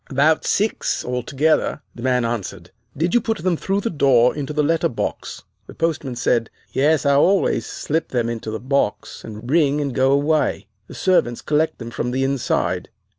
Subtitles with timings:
[0.09, 2.71] "'About six altogether,' the man answered.
[2.97, 7.05] "'Did you put them through the door into the letter box!' "The postman said, 'Yes,
[7.05, 10.65] I always slip them into the box, and ring and go away.
[10.87, 12.89] The servants collect them from the inside.